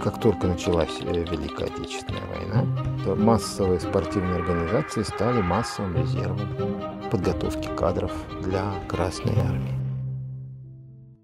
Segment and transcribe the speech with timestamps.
[0.00, 2.66] как только началась э, Великая Отечественная война,
[3.04, 6.40] то массовые спортивные организации стали массовым резервом
[7.10, 9.74] подготовки кадров для Красной Армии.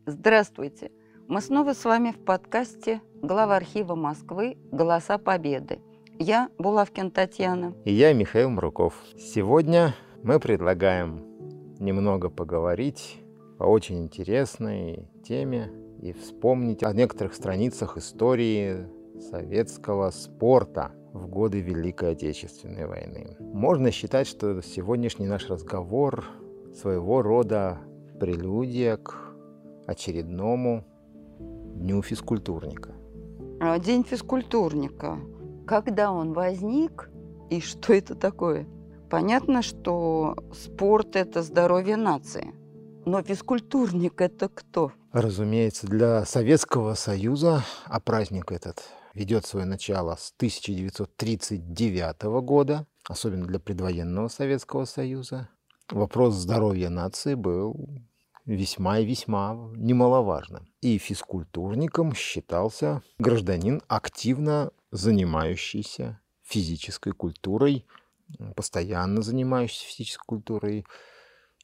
[0.04, 0.90] Здравствуйте!
[1.26, 5.80] Мы снова с вами в подкасте глава архива Москвы «Голоса Победы».
[6.18, 7.74] Я Булавкин Татьяна.
[7.84, 8.94] И я Михаил Мруков.
[9.18, 11.24] Сегодня мы предлагаем
[11.78, 13.20] немного поговорить
[13.58, 15.70] по очень интересной теме
[16.00, 18.86] и вспомнить о некоторых страницах истории
[19.30, 23.36] советского спорта в годы Великой Отечественной войны.
[23.40, 26.24] Можно считать, что сегодняшний наш разговор
[26.74, 27.78] своего рода
[28.20, 29.14] прелюдия к
[29.86, 30.84] очередному
[31.38, 32.94] Дню физкультурника.
[33.60, 35.18] А, День физкультурника.
[35.66, 37.10] Когда он возник
[37.50, 38.66] и что это такое?
[39.10, 42.54] Понятно, что спорт– это здоровье нации.
[43.06, 44.92] Но физкультурник– это кто?
[45.12, 48.82] Разумеется, для Советского Союза, а праздник этот
[49.14, 55.48] ведет свое начало с 1939 года, особенно для предвоенного Советского Союза,
[55.88, 57.76] вопрос здоровья нации был
[58.44, 60.66] весьма и весьма немаловажным.
[60.80, 67.86] И физкультурником считался гражданин, активно занимающийся физической культурой,
[68.56, 70.84] постоянно занимающийся физической культурой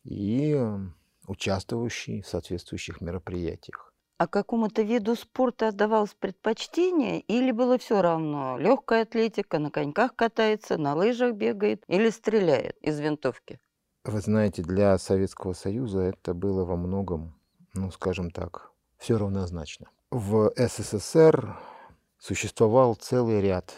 [0.04, 0.56] и
[1.26, 3.92] участвующий в соответствующих мероприятиях.
[4.18, 8.56] А какому-то виду спорта отдавалось предпочтение или было все равно?
[8.56, 13.58] Легкая атлетика, на коньках катается, на лыжах бегает или стреляет из винтовки?
[14.04, 17.34] Вы знаете, для Советского Союза это было во многом,
[17.74, 19.88] ну, скажем так, все равнозначно.
[20.10, 21.58] В СССР
[22.18, 23.74] существовал целый ряд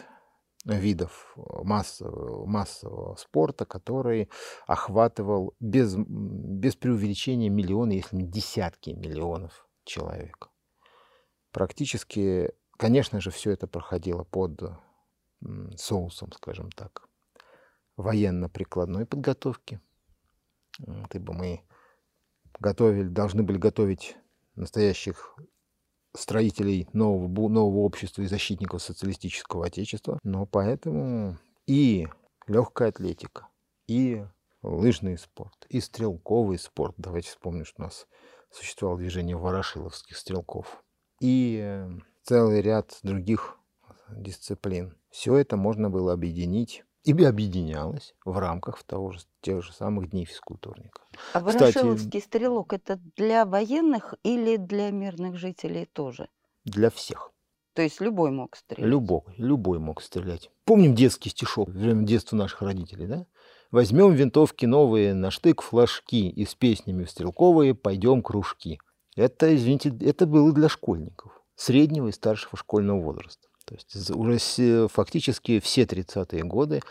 [0.65, 4.29] видов массового, массового спорта, который
[4.65, 10.49] охватывал без, без преувеличения миллионы, если не десятки миллионов человек.
[11.51, 14.59] Практически, конечно же, все это проходило под
[15.77, 17.07] соусом, скажем так,
[17.95, 19.79] военно-прикладной подготовки.
[21.09, 21.61] Ты бы мы
[22.59, 24.17] готовили, должны были готовить
[24.55, 25.37] настоящих
[26.15, 30.19] строителей нового, нового общества и защитников социалистического отечества.
[30.23, 31.37] Но поэтому
[31.67, 32.07] и
[32.47, 33.47] легкая атлетика,
[33.87, 34.25] и
[34.61, 36.95] лыжный спорт, и стрелковый спорт.
[36.97, 38.07] Давайте вспомним, что у нас
[38.51, 40.83] существовало движение ворошиловских стрелков.
[41.21, 41.85] И
[42.23, 43.57] целый ряд других
[44.09, 44.97] дисциплин.
[45.09, 50.25] Все это можно было объединить и объединялось в рамках того же, тех же самых дней
[50.25, 51.01] физкультурника.
[51.33, 56.27] А Ворошиловский Кстати, стрелок это для военных или для мирных жителей тоже?
[56.63, 57.31] Для всех.
[57.73, 58.89] То есть любой мог стрелять?
[58.89, 60.49] Любой, любой мог стрелять.
[60.63, 63.27] Помним детский стишок, время детства наших родителей, да?
[63.71, 68.79] Возьмем винтовки новые, на штык флажки и с песнями в стрелковые пойдем кружки.
[69.15, 73.47] Это, извините, это было для школьников среднего и старшего школьного возраста.
[73.65, 76.81] То есть уже фактически все 30-е годы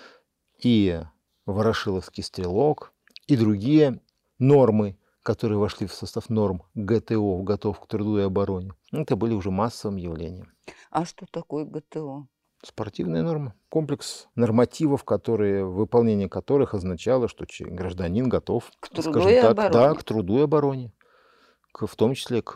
[0.61, 1.01] и
[1.47, 2.93] Ворошиловский стрелок,
[3.27, 4.01] и другие
[4.39, 9.51] нормы, которые вошли в состав норм ГТО, готов к труду и обороне, это были уже
[9.51, 10.53] массовым явлением.
[10.91, 12.27] А что такое ГТО?
[12.63, 13.55] Спортивная норма.
[13.69, 19.73] Комплекс нормативов, которые, выполнение которых означало, что гражданин готов к труду и так, обороне.
[19.73, 20.93] Да, к труду и обороне
[21.75, 22.53] к, в том числе к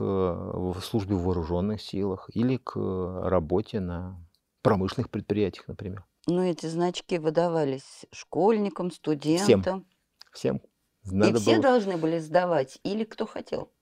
[0.81, 4.25] службе в вооруженных силах или к работе на
[4.63, 6.05] промышленных предприятиях, например.
[6.29, 9.87] Но эти значки выдавались школьникам, студентам.
[10.33, 10.61] Всем.
[10.61, 10.63] Всем.
[11.03, 11.63] Надо И все было...
[11.63, 13.73] должны были сдавать или кто хотел?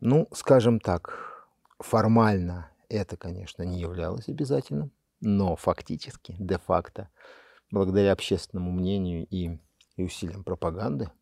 [0.00, 1.46] Ну, скажем так,
[1.78, 7.10] формально это, конечно, не являлось обязательным, но фактически, де-факто,
[7.70, 9.60] благодаря общественному мнению и,
[9.96, 11.12] и усилиям пропаганды,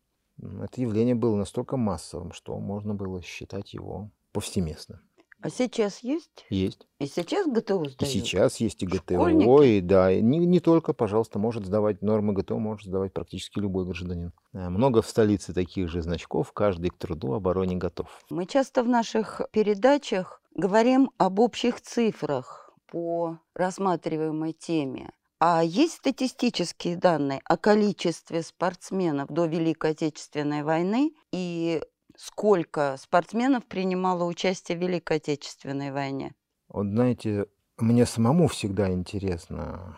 [0.41, 4.99] это явление было настолько массовым, что можно было считать его повсеместным.
[5.41, 6.45] А сейчас есть?
[6.49, 6.87] Есть.
[6.99, 8.01] И сейчас ГТО сдают?
[8.01, 9.77] И сейчас есть и ГТО, Школьники?
[9.77, 14.31] и да, не, не только, пожалуйста, может сдавать нормы ГТО, может сдавать практически любой гражданин.
[14.53, 18.07] Э, много в столице таких же значков, каждый к труду, обороне готов.
[18.31, 25.11] Мы часто в наших передачах говорим об общих цифрах по рассматриваемой теме.
[25.39, 31.81] А есть статистические данные о количестве спортсменов до Великой Отечественной войны и
[32.15, 36.33] сколько спортсменов принимало участие в Великой Отечественной войне?
[36.69, 37.47] Вот знаете,
[37.77, 39.97] мне самому всегда интересно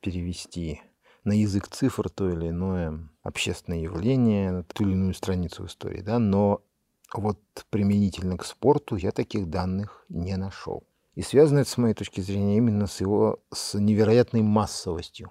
[0.00, 0.82] перевести
[1.24, 6.18] на язык цифр то или иное общественное явление, ту или иную страницу в истории, да,
[6.18, 6.62] но
[7.14, 7.40] вот
[7.70, 10.86] применительно к спорту я таких данных не нашел.
[11.14, 15.30] И связано это, с моей точки зрения, именно с его с невероятной массовостью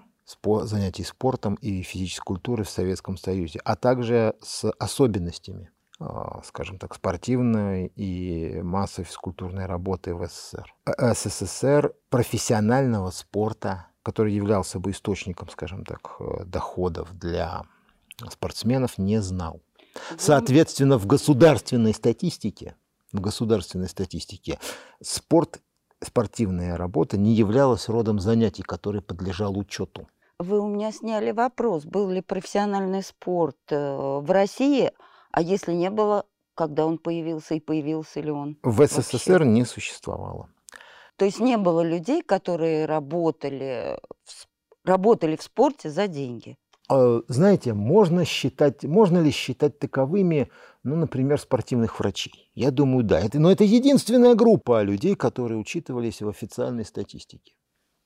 [0.62, 5.70] занятий спортом и физической культурой в Советском Союзе, а также с особенностями
[6.00, 10.74] а, скажем так, спортивной и массовой физкультурной работы в СССР.
[10.86, 17.62] Э, СССР профессионального спорта, который являлся бы источником, скажем так, э, доходов для
[18.28, 19.62] спортсменов, не знал.
[20.18, 22.74] Соответственно, в государственной статистике,
[23.12, 24.58] в государственной статистике
[25.00, 25.60] спорт,
[26.02, 30.08] спортивная работа не являлась родом занятий, который подлежал учету.
[30.38, 33.76] Вы у меня сняли вопрос, был ли профессиональный спорт э,
[34.20, 34.90] в России,
[35.30, 38.58] а если не было, когда он появился и появился ли он?
[38.62, 39.48] В СССР вообще?
[39.48, 40.48] не существовало.
[41.16, 44.46] То есть не было людей, которые работали в,
[44.84, 46.58] работали в спорте за деньги?
[46.88, 50.50] А, знаете, можно считать, можно ли считать таковыми,
[50.82, 52.50] ну, например, спортивных врачей?
[52.54, 53.20] Я думаю, да.
[53.20, 57.54] Это, но это единственная группа людей, которые учитывались в официальной статистике.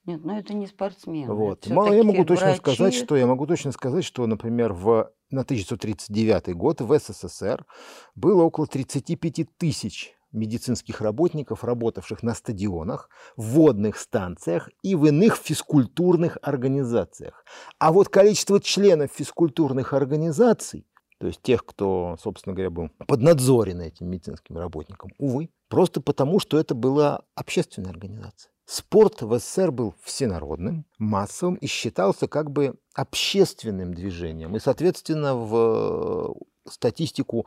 [0.05, 1.35] Нет, но это не спортсмены.
[1.35, 1.67] Вот.
[1.67, 2.59] Мало, я могу точно врачи...
[2.61, 7.67] сказать, что я могу точно сказать, что, например, в, на 1939 год в СССР
[8.15, 16.39] было около 35 тысяч медицинских работников, работавших на стадионах, водных станциях и в иных физкультурных
[16.43, 17.45] организациях.
[17.79, 20.87] А вот количество членов физкультурных организаций,
[21.19, 26.59] то есть тех, кто, собственно говоря, был поднадзорен этим медицинским работникам, увы, просто потому, что
[26.59, 28.53] это была общественная организация.
[28.71, 34.57] Спорт в СССР был всенародным, массовым и считался как бы общественным движением.
[34.57, 36.37] И, соответственно, в
[36.73, 37.47] статистику,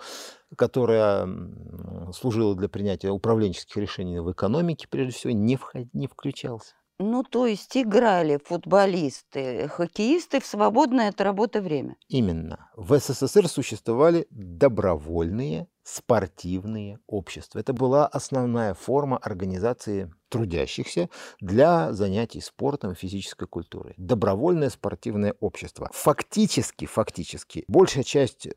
[0.56, 1.28] которая
[2.14, 6.74] служила для принятия управленческих решений в экономике, прежде всего, не, вход, не включался.
[7.04, 11.96] Ну, то есть играли футболисты, хоккеисты в свободное от работы время.
[12.08, 12.70] Именно.
[12.76, 17.60] В СССР существовали добровольные спортивные общества.
[17.60, 21.10] Это была основная форма организации трудящихся
[21.42, 23.94] для занятий спортом и физической культурой.
[23.98, 25.90] Добровольное спортивное общество.
[25.92, 28.48] Фактически, фактически, большая часть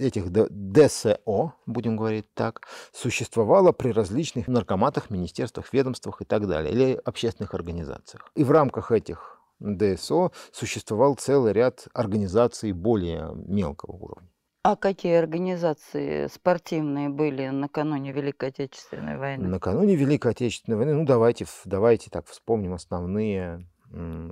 [0.00, 7.00] этих ДСО, будем говорить так, существовала при различных наркоматах, министерствах, ведомствах и так далее, или
[7.04, 8.28] общественных организациях.
[8.34, 14.28] И в рамках этих ДСО существовал целый ряд организаций более мелкого уровня.
[14.62, 19.48] А какие организации спортивные были накануне Великой Отечественной войны?
[19.48, 23.66] Накануне Великой Отечественной войны, ну давайте, давайте так вспомним основные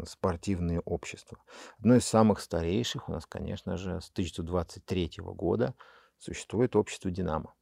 [0.07, 1.39] спортивные общества.
[1.79, 5.75] Одно из самых старейших у нас, конечно же, с 1923 года
[6.19, 7.55] существует общество «Динамо».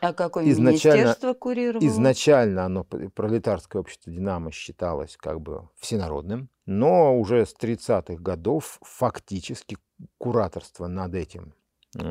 [0.00, 1.86] А какое изначально, министерство курировало?
[1.86, 9.78] Изначально оно, пролетарское общество «Динамо» считалось как бы всенародным, но уже с 30-х годов фактически
[10.18, 11.54] кураторство над этим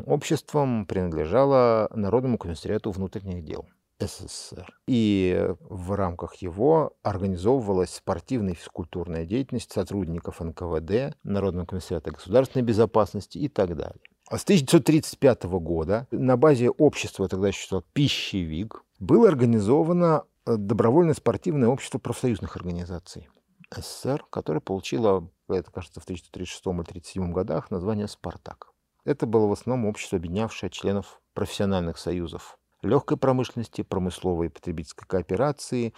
[0.06, 3.66] обществом принадлежало Народному комиссариату внутренних дел
[4.00, 4.76] СССР.
[4.86, 13.38] И в рамках его организовывалась спортивная и физкультурная деятельность сотрудников НКВД, Народного комиссариата государственной безопасности
[13.38, 14.00] и так далее.
[14.30, 21.98] С 1935 года на базе общества, тогда существовало «Пищевик», было организовано э, добровольное спортивное общество
[21.98, 23.28] профсоюзных организаций
[23.70, 28.73] СССР, которое получило, это кажется, в 1936 или 1937 годах название «Спартак».
[29.04, 35.94] Это было в основном общество, объединявшее членов профессиональных союзов легкой промышленности, промысловой и потребительской кооперации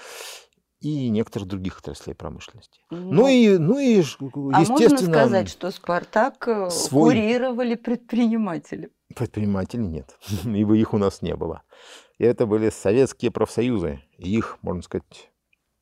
[0.81, 2.81] и некоторых других отраслей промышленности.
[2.91, 4.53] Ну, ну и, ну и естественно...
[4.55, 7.15] А можно сказать, что «Спартак» э, свой...
[7.15, 8.91] курировали предприниматели?
[9.15, 11.63] Предпринимателей нет, ибо их у нас не было.
[12.19, 15.31] И это были советские профсоюзы, их, можно сказать,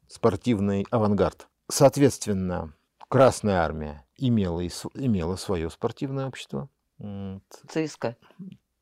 [0.09, 1.49] спортивный авангард.
[1.69, 2.75] Соответственно,
[3.09, 6.69] Красная Армия имела, и, имела свое спортивное общество,
[7.68, 8.16] ЦСКА.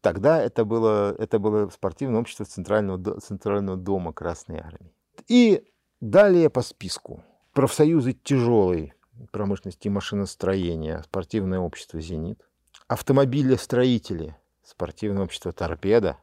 [0.01, 4.93] Тогда это было, это было спортивное общество Центрального, Центрального дома Красной Армии.
[5.29, 5.65] И
[6.01, 7.23] далее по списку.
[7.53, 8.95] Профсоюзы тяжелой
[9.31, 12.41] промышленности и машиностроения, спортивное общество «Зенит»,
[12.89, 16.17] автомобилестроители, спортивное общество «Торпеда»,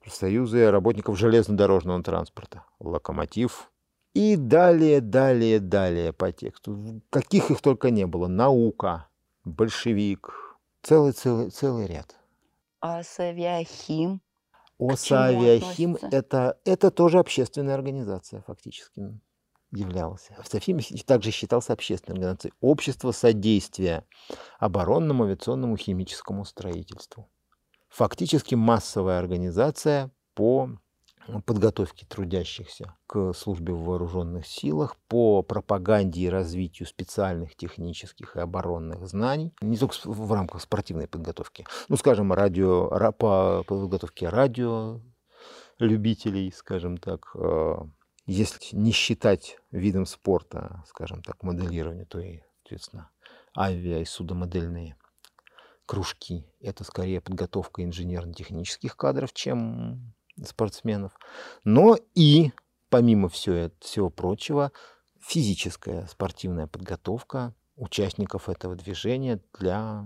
[0.00, 3.70] профсоюзы работников железнодорожного транспорта, «Локомотив»,
[4.12, 7.00] и далее, далее, далее по тексту.
[7.10, 8.26] Каких их только не было.
[8.26, 9.06] Наука,
[9.44, 10.49] большевик,
[10.82, 12.16] Целый, целый, целый ряд.
[14.78, 14.92] А?
[14.92, 19.20] ОСАвиахим это, это тоже общественная организация фактически
[19.72, 20.34] являлся.
[20.38, 22.54] Авиахим также считался общественной организацией.
[22.60, 24.06] Общество содействия
[24.58, 27.30] оборонному авиационному химическому строительству.
[27.88, 30.70] Фактически массовая организация по
[31.44, 39.06] подготовки трудящихся к службе в вооруженных силах, по пропаганде и развитию специальных технических и оборонных
[39.06, 45.00] знаний, не только в рамках спортивной подготовки, ну, скажем, радио, по подготовке радио
[45.78, 47.76] любителей, скажем так, э,
[48.26, 53.10] если не считать видом спорта, скажем так, моделирование, то и, соответственно,
[53.56, 54.96] авиа и судомодельные
[55.86, 56.46] кружки.
[56.60, 61.12] Это скорее подготовка инженерно-технических кадров, чем спортсменов.
[61.64, 62.52] Но и,
[62.88, 64.72] помимо всего, всего прочего,
[65.20, 70.04] физическая спортивная подготовка участников этого движения для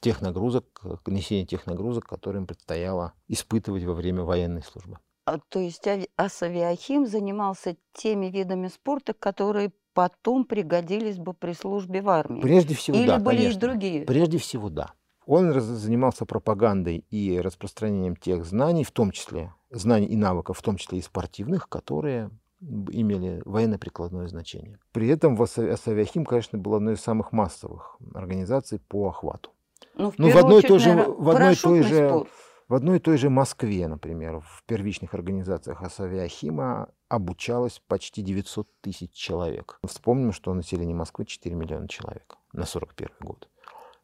[0.00, 4.98] тех нагрузок, несения тех нагрузок, которые им предстояло испытывать во время военной службы.
[5.24, 5.82] А, то есть
[6.16, 12.42] Асавиахим занимался теми видами спорта, которые потом пригодились бы при службе в армии?
[12.42, 13.58] Прежде всего, Или да, были конечно.
[13.58, 14.04] и другие?
[14.04, 14.92] Прежде всего, да.
[15.26, 20.62] Он раз- занимался пропагандой и распространением тех знаний, в том числе знаний и навыков, в
[20.62, 22.30] том числе и спортивных, которые
[22.60, 24.78] имели военно-прикладное значение.
[24.92, 29.50] При этом Асавиахим, конечно, был одной из самых массовых организаций по охвату.
[29.94, 32.28] Ну, в, Ну, в одной очередь, той же- наверно, в одной той же- спорт.
[32.68, 39.12] В одной и той же Москве, например, в первичных организациях Асавиахима обучалось почти 900 тысяч
[39.12, 39.78] человек.
[39.86, 43.48] Вспомним, что население Москвы 4 миллиона человек на 41 год.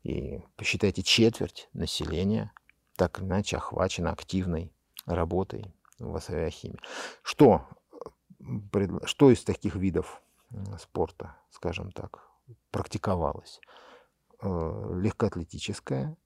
[0.02, 2.52] И посчитайте, четверть населения
[2.96, 4.72] так или иначе охвачена активной
[5.06, 6.78] работой в Асавиахиме.
[7.22, 7.68] Что,
[9.04, 10.22] что из таких видов
[10.78, 12.28] спорта, скажем так,
[12.70, 13.60] практиковалось?
[14.40, 16.16] Э, Легкоатлетическая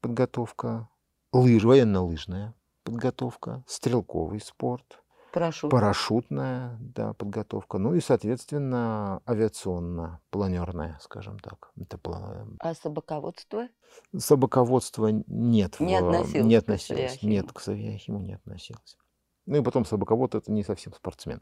[0.00, 0.88] подготовка,
[1.32, 5.02] лыж, военно-лыжная подготовка, стрелковый спорт,
[5.38, 5.70] Парашют.
[5.70, 11.70] парашютная да, подготовка, ну и, соответственно, авиационно-планерная, скажем так.
[11.80, 13.68] Это пла- А собаководство?
[14.16, 15.78] Собаководство нет.
[15.80, 17.00] Не в- относилось не к относилось.
[17.02, 17.32] Савиахиму.
[17.32, 18.96] Нет, к Савиахиму не относилось.
[19.46, 21.40] Ну и потом собаковод это не совсем спортсмен.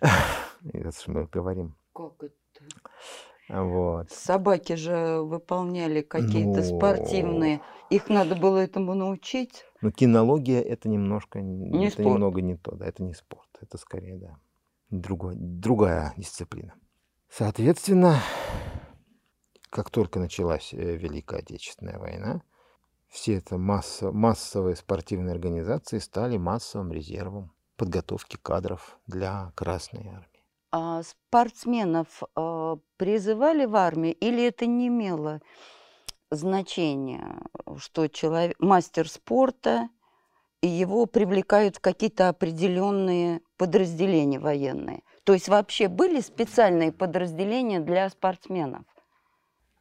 [0.72, 1.74] Это ж мы говорим.
[1.94, 2.34] Как это?
[3.48, 4.10] Вот.
[4.10, 6.76] Собаки же выполняли какие-то Ну.
[6.76, 7.60] спортивные.
[7.88, 9.64] Их надо было этому научить.
[9.80, 12.06] Но кинология это немножко Не это спорт.
[12.06, 14.38] немного не то, да, это не спорт, это скорее, да,
[14.90, 16.74] другой, другая дисциплина.
[17.28, 18.20] Соответственно,
[19.70, 22.42] как только началась э, Великая Отечественная война,
[23.08, 30.44] все это масса, массовые спортивные организации стали массовым резервом подготовки кадров для Красной Армии.
[30.70, 35.40] А спортсменов а, призывали в армию или это не имело
[36.30, 37.42] значения,
[37.78, 39.88] что человек мастер спорта
[40.60, 45.02] и его привлекают в какие-то определенные подразделения военные?
[45.24, 48.84] То есть вообще были специальные подразделения для спортсменов?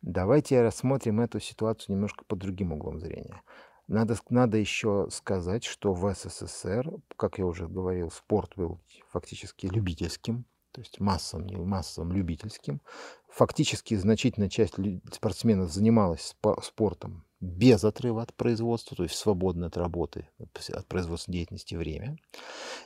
[0.02, 3.42] Давайте рассмотрим эту ситуацию немножко под другим углом зрения.
[3.88, 8.80] Надо, надо еще сказать, что в СССР, как я уже говорил, спорт был
[9.10, 10.46] фактически любительским,
[10.80, 12.80] то есть массовым, массовым, любительским.
[13.28, 14.76] Фактически значительная часть
[15.12, 21.40] спортсменов занималась спо- спортом без отрыва от производства, то есть свободно от работы, от производственной
[21.40, 22.18] деятельности время.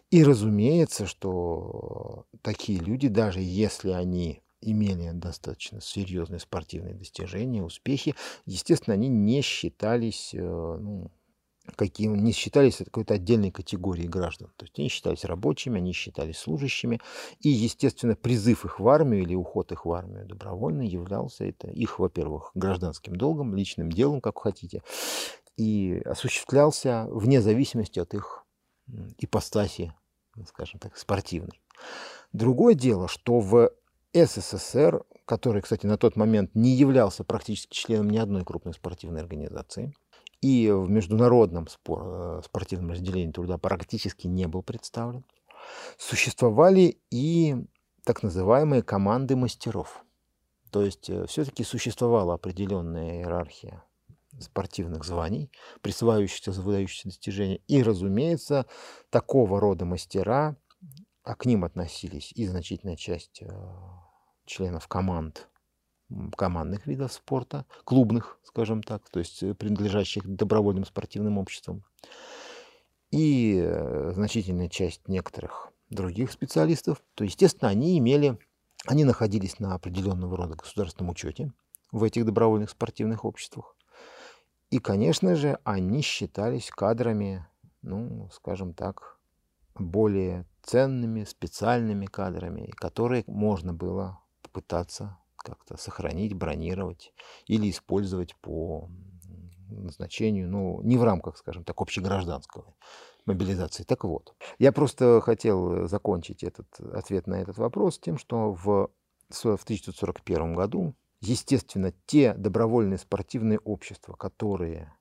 [0.09, 8.15] И разумеется, что такие люди, даже если они имели достаточно серьезные спортивные достижения, успехи,
[8.47, 11.11] естественно, они не считались, э, ну,
[11.75, 14.49] каким, не считались какой-то отдельной категорией граждан.
[14.57, 16.99] То есть они считались рабочими, они считались служащими.
[17.39, 21.99] И, естественно, призыв их в армию или уход их в армию добровольно являлся это их,
[21.99, 24.81] во-первых, гражданским долгом, личным делом, как хотите,
[25.57, 28.45] и осуществлялся вне зависимости от их
[29.17, 29.93] ипостаси,
[30.47, 31.61] скажем так, спортивной.
[32.33, 33.71] Другое дело, что в
[34.13, 39.93] СССР, который, кстати, на тот момент не являлся практически членом ни одной крупной спортивной организации,
[40.43, 45.25] и в международном спор- э, спортивном разделении труда практически не был представлен,
[45.97, 47.55] существовали и
[48.03, 50.03] так называемые команды мастеров.
[50.71, 53.83] То есть все-таки существовала определенная иерархия
[54.39, 57.57] спортивных званий, присваивающихся за выдающиеся достижения.
[57.67, 58.65] И, разумеется,
[59.09, 60.57] такого рода мастера,
[61.23, 63.49] а к ним относились и значительная часть э,
[64.45, 65.47] членов команд,
[66.35, 71.83] командных видов спорта, клубных, скажем так, то есть э, принадлежащих добровольным спортивным обществам,
[73.11, 78.37] и э, значительная часть некоторых других специалистов, то, естественно, они имели,
[78.87, 81.51] они находились на определенного рода государственном учете
[81.91, 83.75] в этих добровольных спортивных обществах.
[84.71, 87.45] И, конечно же, они считались кадрами,
[87.83, 89.19] ну, скажем так,
[89.75, 97.13] более ценными, специальными кадрами, которые можно было попытаться как-то сохранить, бронировать
[97.45, 98.89] или использовать по
[99.69, 102.75] назначению, ну, не в рамках, скажем так, общегражданского
[103.25, 103.83] мобилизации.
[103.83, 108.89] Так вот, я просто хотел закончить этот ответ на этот вопрос тем, что в,
[109.29, 114.93] в 1941 году, естественно, те добровольные спортивные общества, которые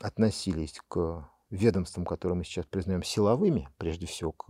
[0.00, 4.46] относились к ведомствам, которые мы сейчас признаем силовыми, прежде всего к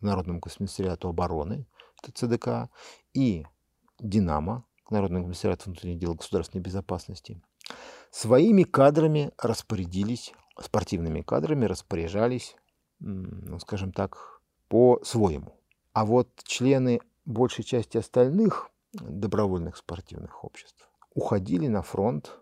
[0.00, 1.66] Народному комиссариату обороны,
[2.02, 2.70] это ЦДК,
[3.14, 3.46] и
[4.00, 7.40] Динамо, к Народному комиссариату внутренних дел государственной безопасности,
[8.10, 12.56] своими кадрами распорядились, спортивными кадрами распоряжались,
[13.00, 15.58] ну, скажем так, по-своему.
[15.92, 22.40] А вот члены большей части остальных добровольных спортивных обществ уходили на фронт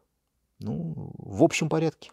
[0.63, 2.13] ну, в общем порядке,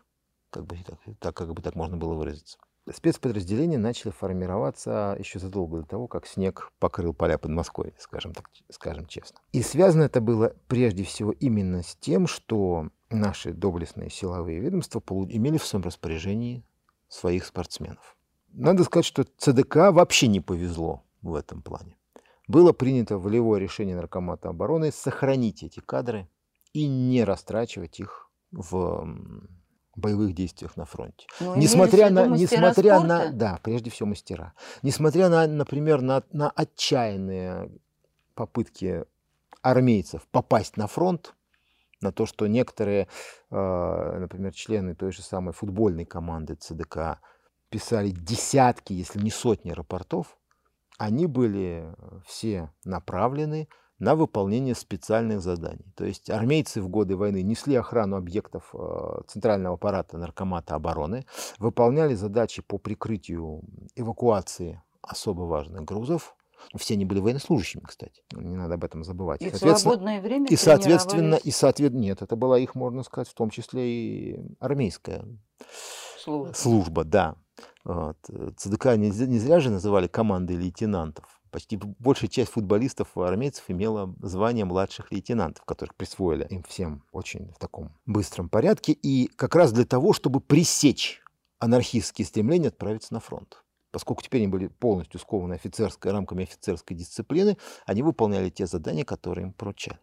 [0.49, 2.57] как бы так, так, как бы так можно было выразиться.
[2.91, 8.49] Спецподразделения начали формироваться еще задолго до того, как снег покрыл поля под Москвой, скажем, так,
[8.69, 9.39] скажем честно.
[9.51, 15.57] И связано это было прежде всего именно с тем, что наши доблестные силовые ведомства имели
[15.57, 16.63] в своем распоряжении
[17.07, 18.17] своих спортсменов.
[18.49, 21.95] Надо сказать, что ЦДК вообще не повезло в этом плане.
[22.47, 26.27] Было принято волевое решение Наркомата обороны сохранить эти кадры
[26.73, 29.07] и не растрачивать их в
[29.99, 31.27] боевых действиях на фронте.
[31.39, 33.07] Ну, несмотря на, несмотря спорта?
[33.07, 37.69] на, да, прежде всего мастера, несмотря на, например, на, на отчаянные
[38.35, 39.05] попытки
[39.61, 41.35] армейцев попасть на фронт,
[42.01, 43.07] на то, что некоторые,
[43.51, 47.19] э, например, члены той же самой футбольной команды ЦДК
[47.69, 50.37] писали десятки, если не сотни рапортов,
[50.97, 51.93] они были
[52.25, 53.67] все направлены
[53.99, 55.85] на выполнение специальных заданий.
[55.95, 61.25] То есть армейцы в годы войны несли охрану объектов э, центрального аппарата наркомата обороны,
[61.59, 63.61] выполняли задачи по прикрытию
[63.95, 66.35] эвакуации особо важных грузов.
[66.75, 68.21] Все они были военнослужащими, кстати.
[68.33, 69.41] Не надо об этом забывать.
[69.41, 73.33] И в свободное время и соответственно, и соответственно, нет, это была их, можно сказать, в
[73.33, 75.25] том числе и армейская
[76.17, 76.53] службы.
[76.53, 77.35] служба, да.
[77.85, 78.17] Вот.
[78.57, 81.38] ЦДК не, не зря же называли командой лейтенантов.
[81.51, 87.57] Почти большая часть футболистов армейцев имела звание младших лейтенантов, которых присвоили им всем очень в
[87.57, 88.93] таком быстром порядке.
[88.93, 91.21] И как раз для того, чтобы пресечь
[91.59, 93.63] анархистские стремления отправиться на фронт.
[93.91, 99.47] Поскольку теперь они были полностью скованы офицерской, рамками офицерской дисциплины, они выполняли те задания, которые
[99.47, 99.99] им поручали.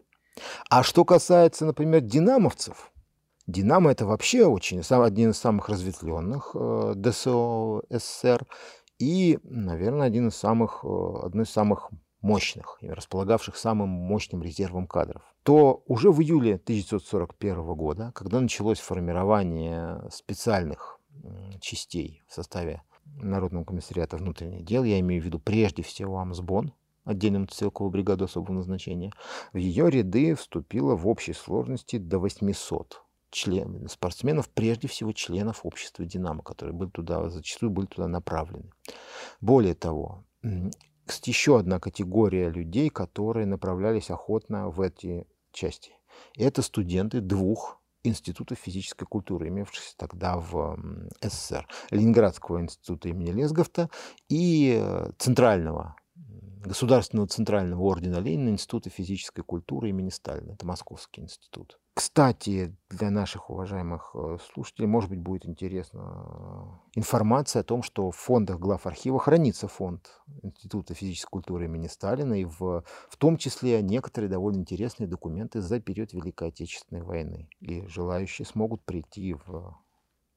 [0.69, 2.93] А что касается, например, динамовцев,
[3.47, 8.45] Динамо это вообще очень один из самых разветвленных э, ДСО СССР
[8.99, 10.89] и, наверное, один из самых, э,
[11.23, 15.23] одно из самых мощных, располагавших самым мощным резервом кадров.
[15.43, 21.01] То уже в июле 1941 года, когда началось формирование специальных
[21.61, 26.73] частей в составе Народного комиссариата внутренних дел, я имею в виду прежде всего Амсбон,
[27.05, 29.13] отдельную мотострелковую бригаду особого назначения,
[29.53, 33.06] в ее ряды вступило в общей сложности до 800
[33.37, 38.71] член, спортсменов, прежде всего членов общества «Динамо», которые были туда, зачастую были туда направлены.
[39.43, 40.25] Более того,
[41.07, 45.93] есть еще одна категория людей, которые направлялись охотно в эти части.
[46.35, 50.79] Это студенты двух институтов физической культуры, имевшихся тогда в
[51.21, 51.69] СССР.
[51.91, 53.91] Ленинградского института имени Лесговта
[54.31, 55.97] и э, Центрального
[56.67, 60.53] Государственного центрального ордена Ленина Института физической культуры имени Сталина.
[60.53, 61.79] Это Московский институт.
[61.95, 66.03] Кстати, для наших уважаемых э, слушателей, может быть, будет интересна
[66.95, 70.11] э, информация о том, что в фондах глав архива хранится фонд
[70.43, 75.81] Института физической культуры имени Сталина, и в, в том числе некоторые довольно интересные документы за
[75.81, 77.49] период Великой Отечественной войны.
[77.61, 79.75] И желающие смогут прийти в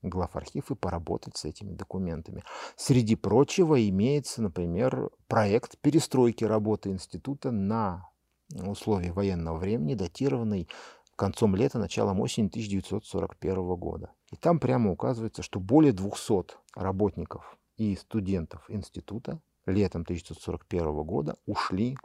[0.01, 2.43] глав архив и поработать с этими документами.
[2.75, 8.09] Среди прочего имеется, например, проект перестройки работы института на
[8.53, 10.67] условия военного времени, датированный
[11.15, 14.13] концом лета, началом осени 1941 года.
[14.31, 21.97] И там прямо указывается, что более 200 работников и студентов института летом 1941 года ушли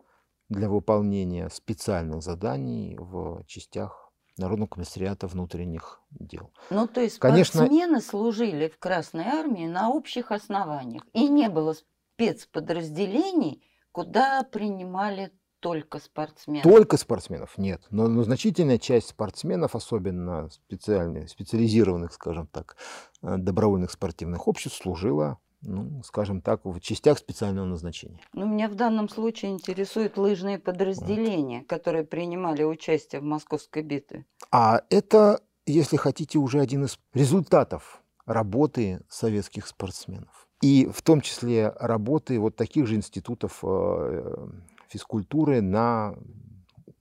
[0.49, 4.04] для выполнения специальных заданий в частях
[4.37, 6.51] Народного комиссариата внутренних дел.
[6.71, 11.05] Ну, то есть Конечно- спортсмены служили в Красной Армии на общих основаниях.
[11.13, 11.75] И не было
[12.17, 16.63] спецподразделений, куда принимали только спортсменов.
[16.63, 22.77] Только спортсменов нет, но, но значительная часть спортсменов, особенно специальных, специализированных, скажем так,
[23.23, 28.21] э, добровольных спортивных обществ, служила, ну, скажем так, в частях специального назначения.
[28.33, 34.25] Ну, меня в данном случае интересуют лыжные подразделения, которые принимали участие в московской битве.
[34.51, 40.49] А это, если хотите, уже один из результатов работы советских спортсменов.
[40.63, 44.49] И в том числе работы вот таких же институтов э,
[44.89, 46.15] физкультуры на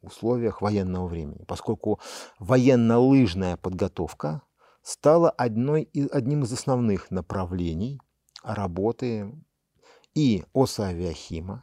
[0.01, 1.99] условиях военного времени, поскольку
[2.39, 4.41] военно-лыжная подготовка
[4.81, 8.01] стала одной, одним из основных направлений
[8.43, 9.31] работы
[10.15, 11.61] и ОСА-авиахима,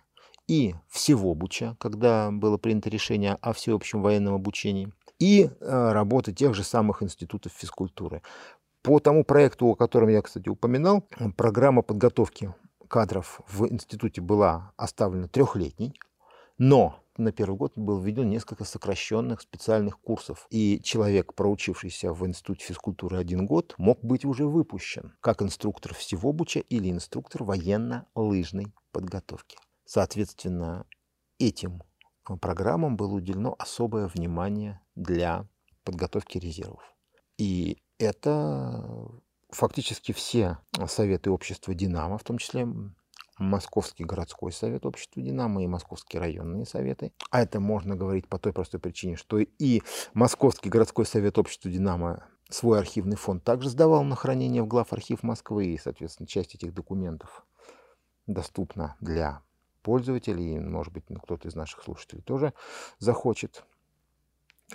[0.48, 6.54] и всего Буча, когда было принято решение о всеобщем военном обучении, и э, работы тех
[6.54, 8.22] же самых институтов физкультуры.
[8.82, 12.54] По тому проекту, о котором я, кстати, упоминал, программа подготовки
[12.88, 15.94] кадров в институте была оставлена трехлетней,
[16.58, 20.46] но на первый год было введено несколько сокращенных специальных курсов.
[20.50, 26.60] И человек, проучившийся в Институте физкультуры один год, мог быть уже выпущен как инструктор всевобуча
[26.60, 29.56] или инструктор военно-лыжной подготовки.
[29.84, 30.86] Соответственно,
[31.38, 31.82] этим
[32.40, 35.48] программам было уделено особое внимание для
[35.84, 36.82] подготовки резервов.
[37.38, 39.10] И это
[39.50, 42.68] фактически все советы общества «Динамо», в том числе
[43.40, 47.12] Московский городской совет общества «Динамо» и Московские районные советы.
[47.30, 52.22] А это можно говорить по той простой причине, что и Московский городской совет общества «Динамо»
[52.50, 57.46] свой архивный фонд также сдавал на хранение в главархив Москвы, и, соответственно, часть этих документов
[58.26, 59.40] доступна для
[59.82, 62.52] пользователей, может быть, ну, кто-то из наших слушателей тоже
[62.98, 63.64] захочет,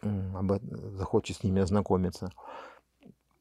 [0.01, 2.31] захочет с ними ознакомиться.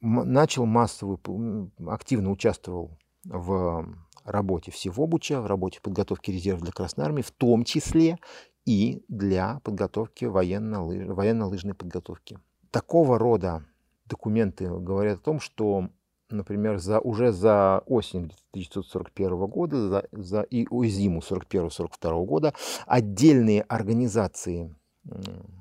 [0.02, 3.86] Начал массовую, активно участвовал в
[4.24, 8.18] работе всевобуча, в работе подготовки резервов для Красной Армии, в том числе
[8.64, 12.38] и для подготовки военно-лыж, военно-лыжной подготовки.
[12.70, 13.64] Такого рода
[14.06, 15.88] документы говорят о том, что,
[16.30, 22.54] например, за, уже за осень 1941 года за, за, и зиму 1941-1942 года
[22.86, 24.74] отдельные организации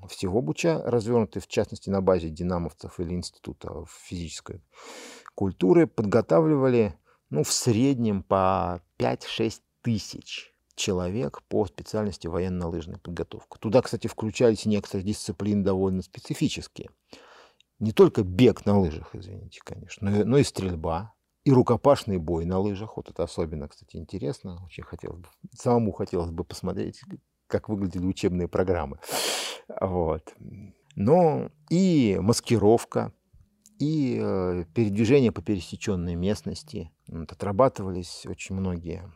[0.07, 4.63] всевобуча, развернутые в частности на базе динамовцев или Института физической
[5.35, 6.95] культуры, подготавливали
[7.33, 13.57] ну, в среднем по 5-6 тысяч человек по специальности военно-лыжная подготовка.
[13.57, 16.91] Туда, кстати, включались некоторые дисциплины довольно специфические.
[17.79, 22.97] Не только бег на лыжах, извините, конечно, но и, стрельба, и рукопашный бой на лыжах.
[22.97, 24.63] Вот это особенно, кстати, интересно.
[24.65, 27.01] Очень хотелось бы, самому хотелось бы посмотреть,
[27.47, 28.99] как выглядели учебные программы.
[29.81, 30.35] Вот.
[30.95, 33.11] Но и маскировка,
[33.83, 36.91] и э, передвижение по пересеченной местности.
[37.07, 39.11] Вот, отрабатывались очень многие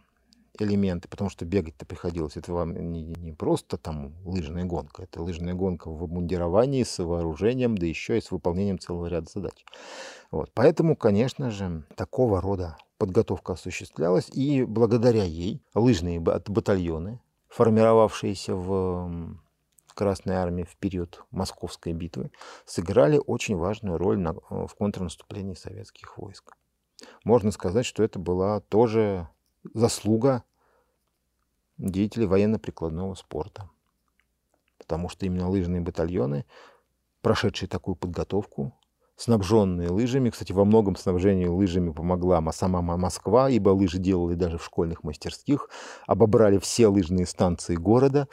[0.60, 2.36] элементы, потому что бегать-то приходилось.
[2.36, 7.78] Это вам не, не просто там лыжная гонка, это лыжная гонка в обмундировании, с вооружением,
[7.78, 9.66] да еще и с выполнением целого ряда задач.
[10.32, 10.52] Вот.
[10.54, 19.38] Поэтому, конечно же, такого рода подготовка осуществлялась, и благодаря ей лыжные батальоны, формировавшиеся в
[19.98, 22.32] Красной Армии в период Московской битвы
[22.66, 26.56] сыграли очень важную роль на, э, в контрнаступлении советских войск.
[27.24, 29.28] Можно сказать, что это была тоже
[29.74, 30.44] заслуга
[31.80, 33.72] деятелей военно-прикладного спорта.
[34.78, 36.46] Потому что именно лыжные батальоны,
[37.22, 38.77] прошедшие такую подготовку,
[39.18, 40.30] снабженные лыжами.
[40.30, 45.70] Кстати, во многом снабжению лыжами помогла сама Москва, ибо лыжи делали даже в школьных мастерских,
[46.06, 48.28] обобрали все лыжные станции города,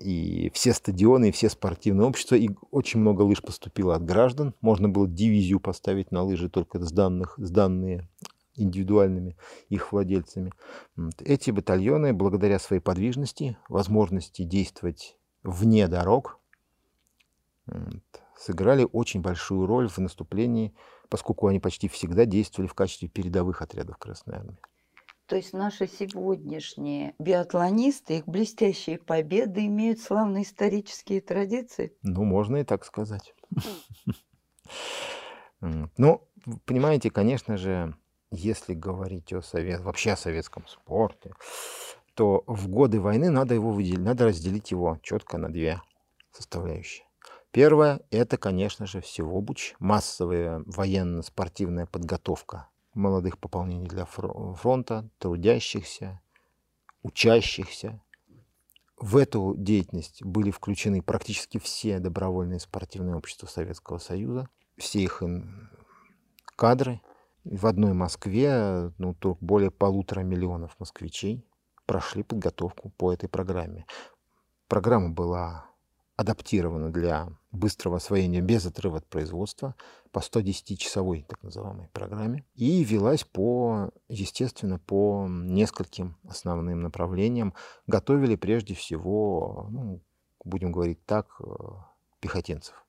[0.00, 4.54] и все стадионы, и все спортивные общества, и очень много лыж поступило от граждан.
[4.60, 8.08] Можно было дивизию поставить на лыжи только с, данных, с данные
[8.54, 9.36] индивидуальными
[9.68, 10.52] их владельцами.
[11.20, 16.38] Эти батальоны, благодаря своей подвижности, возможности действовать вне дорог,
[18.42, 20.74] сыграли очень большую роль в наступлении,
[21.08, 24.58] поскольку они почти всегда действовали в качестве передовых отрядов Красной Армии.
[25.26, 31.96] То есть наши сегодняшние биатлонисты, их блестящие победы имеют славные исторические традиции?
[32.02, 33.32] Ну, можно и так сказать.
[35.60, 36.28] Ну,
[36.66, 37.96] понимаете, конечно же,
[38.30, 41.32] если говорить о совет, вообще о советском спорте,
[42.14, 45.80] то в годы войны надо его выделить, надо разделить его четко на две
[46.32, 47.06] составляющие.
[47.52, 56.22] Первое– это, конечно же, всеобуч, массовая военно-спортивная подготовка молодых пополнений для фронта, трудящихся,
[57.02, 58.00] учащихся.
[58.96, 65.22] В эту деятельность были включены практически все добровольные спортивные общества Советского Союза, все их
[66.56, 67.02] кадры.
[67.44, 71.44] В одной Москве ну, более полутора миллионов москвичей
[71.84, 73.84] прошли подготовку по этой программе.
[74.68, 75.66] Программа была
[76.16, 79.74] адаптирована для быстрого освоения без отрыва от производства
[80.10, 87.54] по 110-часовой так называемой программе и велась по, естественно, по нескольким основным направлениям.
[87.86, 90.00] Готовили прежде всего, ну,
[90.44, 91.44] будем говорить так, э,
[92.20, 92.82] пехотинцев.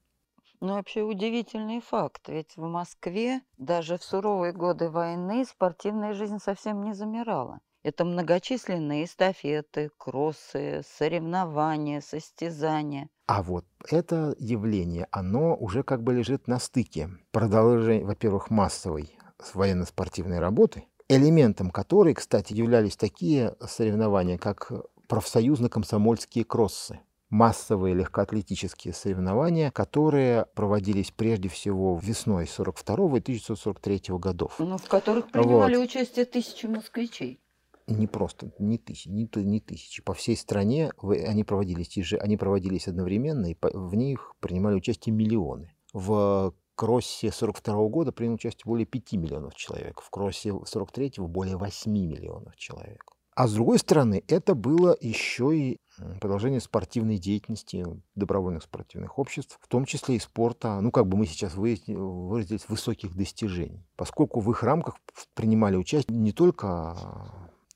[0.62, 6.84] Ну, вообще удивительный факт, ведь в Москве даже в суровые годы войны спортивная жизнь совсем
[6.84, 7.60] не замирала.
[7.84, 13.10] Это многочисленные эстафеты, кроссы, соревнования, состязания.
[13.26, 19.18] А вот это явление, оно уже как бы лежит на стыке продолжения, во-первых, массовой
[19.54, 24.72] военно-спортивной работы, элементом которой, кстати, являлись такие соревнования, как
[25.08, 27.00] профсоюзно-комсомольские кроссы
[27.34, 34.54] массовые легкоатлетические соревнования, которые проводились прежде всего весной 42 и 1943 годов.
[34.60, 35.86] Ну, в которых принимали вот.
[35.86, 37.43] участие тысячи москвичей.
[37.88, 40.02] Не просто, не тысячи, не, не тысячи.
[40.02, 45.74] По всей стране они проводились, они проводились одновременно, и в них принимали участие миллионы.
[45.94, 51.92] В кроссе 42 года принял участие более 5 миллионов человек, в кроссе 43 более 8
[51.92, 53.04] миллионов человек.
[53.36, 55.80] А с другой стороны, это было еще и
[56.22, 61.26] продолжение спортивной деятельности добровольных спортивных обществ, в том числе и спорта, ну, как бы мы
[61.26, 63.88] сейчас выразились, высоких достижений.
[63.96, 64.98] Поскольку в их рамках
[65.34, 66.96] принимали участие не только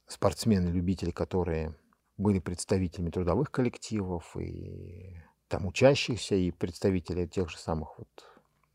[0.08, 1.76] спортсмены-любители, которые
[2.18, 8.08] были представителями трудовых коллективов и там учащихся, и представители тех же самых вот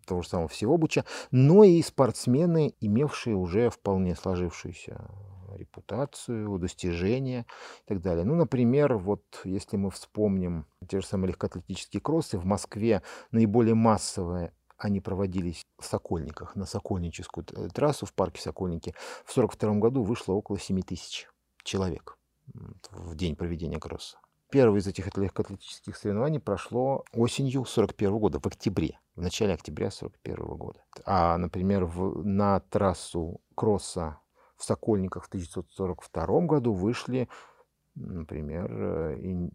[0.07, 5.09] того же самого Всеобуча, но и спортсмены, имевшие уже вполне сложившуюся
[5.57, 7.47] репутацию, достижения
[7.85, 8.25] и так далее.
[8.25, 14.53] Ну, например, вот если мы вспомним те же самые легкоатлетические кроссы, в Москве наиболее массовые
[14.85, 18.95] они проводились в Сокольниках, на Сокольническую трассу в парке Сокольники.
[19.25, 21.29] В 1942 году вышло около 7 тысяч
[21.63, 22.19] человек
[22.91, 24.19] в день проведения кросса.
[24.51, 30.37] Первое из этих легкоатлетических соревнований прошло осенью 41 года, в октябре, в начале октября 41
[30.57, 30.85] года.
[31.07, 34.19] А, например, в, на трассу кросса
[34.57, 37.31] в Сокольниках в 1942 году вышли,
[37.95, 39.49] например, э,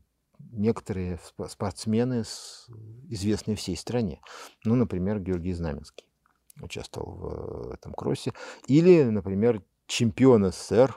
[0.52, 2.24] некоторые спортсмены,
[3.10, 4.22] известные всей стране.
[4.64, 6.08] Ну, например, Георгий Знаменский
[6.62, 8.34] участвовал в этом кроссе.
[8.68, 10.96] Или, например, чемпион СССР,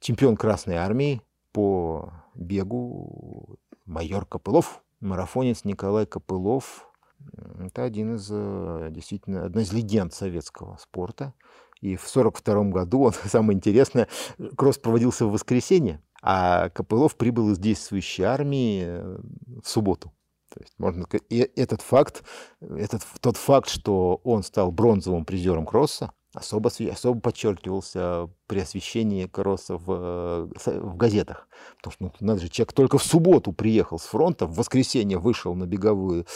[0.00, 1.22] чемпион Красной Армии
[1.52, 6.86] по бегу майор Копылов, марафонец Николай Копылов.
[7.58, 11.34] Это один из, э, действительно, одна из легенд советского спорта.
[11.80, 14.08] И в 1942 году, он, самое интересное,
[14.56, 19.18] кросс проводился в воскресенье, а Копылов прибыл из действующей армии э,
[19.62, 20.12] в субботу.
[20.50, 22.24] То есть, можно сказать, и этот факт,
[22.60, 29.76] этот, тот факт, что он стал бронзовым призером кросса, особо, особо подчеркивался при освещении кросса
[29.76, 31.48] в, в газетах.
[31.76, 35.54] Потому что, ну, надо же, человек только в субботу приехал с фронта, в воскресенье вышел
[35.54, 36.26] на беговую,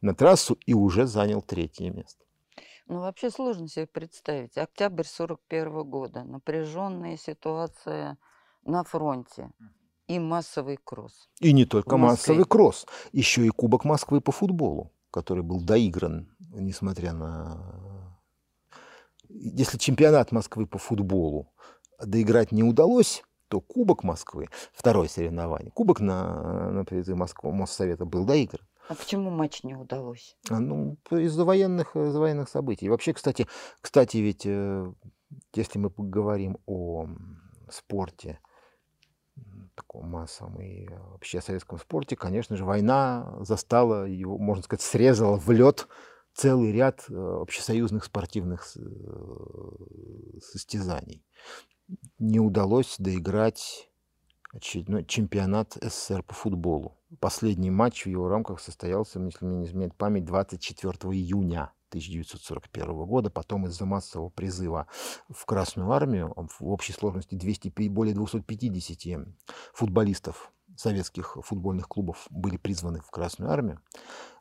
[0.00, 2.24] на трассу и уже занял третье место.
[2.86, 4.58] Ну, вообще сложно себе представить.
[4.58, 8.18] Октябрь 41 года, напряженная ситуация
[8.70, 9.50] на фронте
[10.08, 11.28] и массовый кросс.
[11.40, 17.12] И не только массовый кросс, еще и Кубок Москвы по футболу, который был доигран, несмотря
[17.12, 18.10] на
[19.32, 21.52] если чемпионат Москвы по футболу
[21.98, 28.24] доиграть не удалось, то Кубок Москвы, второе соревнование, Кубок на, на призы Москвы, Моссовета был
[28.24, 28.66] доигран.
[28.88, 30.36] А почему матч не удалось?
[30.48, 32.88] А, ну, из-за военных, из военных событий.
[32.88, 33.46] Вообще, кстати,
[33.80, 34.92] кстати, ведь э,
[35.54, 37.06] если мы поговорим о
[37.70, 38.40] спорте,
[39.80, 45.50] таком массовом и вообще советском спорте, конечно же, война застала его, можно сказать, срезала в
[45.50, 45.88] лед
[46.34, 48.80] целый ряд э, общесоюзных спортивных э,
[50.40, 51.24] состязаний.
[52.18, 53.90] Не удалось доиграть
[54.52, 56.98] очередной чемпионат СССР по футболу.
[57.18, 63.30] Последний матч в его рамках состоялся, если мне не изменяет память, 24 июня 1941 года.
[63.30, 64.86] Потом из-за массового призыва
[65.28, 69.28] в Красную Армию в общей сложности 200, более 250
[69.74, 73.80] футболистов советских футбольных клубов были призваны в Красную Армию.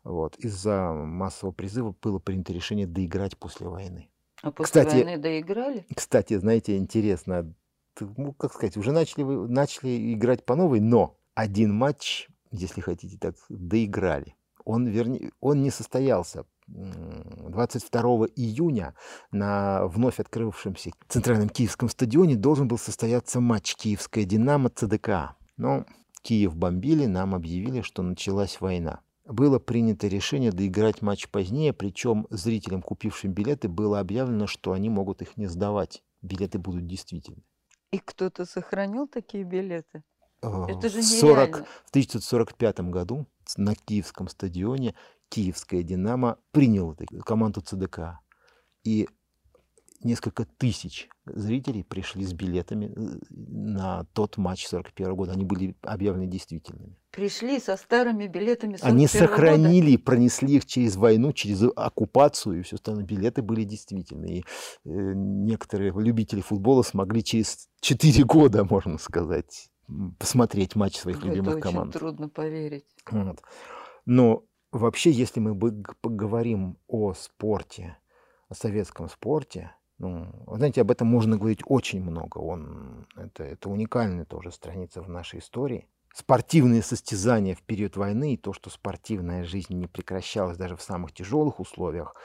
[0.04, 0.36] Вот.
[0.38, 4.10] Из-за массового призыва было принято решение доиграть после войны.
[4.42, 5.86] А после кстати, войны доиграли?
[5.94, 7.54] Кстати, знаете, интересно,
[8.00, 13.36] ну, как сказать, уже начали, начали играть по новой, но один матч, если хотите так,
[13.50, 14.36] доиграли.
[14.64, 18.02] Он, вернее, он не состоялся 22
[18.36, 18.94] июня
[19.32, 25.36] на вновь открывшемся Центральном Киевском стадионе должен был состояться матч Киевская «Динамо» ЦДК.
[25.58, 25.86] Но
[26.22, 29.02] Киев бомбили, нам объявили, что началась война.
[29.26, 35.22] Было принято решение доиграть матч позднее, причем зрителям, купившим билеты, было объявлено, что они могут
[35.22, 36.04] их не сдавать.
[36.22, 37.44] Билеты будут действительны.
[37.92, 40.04] И кто-то сохранил такие билеты?
[40.42, 43.28] Э, Это же 40, в 1945 году
[43.58, 44.96] на Киевском стадионе
[45.30, 48.20] Киевская «Динамо» приняла команду ЦДК.
[48.84, 49.08] И
[50.02, 55.34] несколько тысяч зрителей пришли с билетами э, на тот матч 41 года.
[55.34, 56.98] Они были объявлены действительными.
[57.12, 60.04] Пришли со старыми билетами 41 Они сохранили, года.
[60.04, 63.04] пронесли их через войну, через оккупацию, и все остальное.
[63.04, 64.38] Билеты были действительные.
[64.40, 64.44] И э,
[64.86, 69.70] некоторые любители футбола смогли через 4 года, можно сказать,
[70.18, 71.94] посмотреть матч своих Это любимых очень команд.
[71.94, 72.86] трудно поверить.
[73.12, 73.42] Вот.
[74.06, 75.56] Но вообще, если мы
[76.02, 77.98] поговорим о спорте,
[78.50, 82.38] о советском спорте, ну, знаете, об этом можно говорить очень много.
[82.38, 85.88] Он, это, это уникальная тоже страница в нашей истории.
[86.14, 91.14] Спортивные состязания в период войны и то, что спортивная жизнь не прекращалась даже в самых
[91.14, 92.16] тяжелых условиях,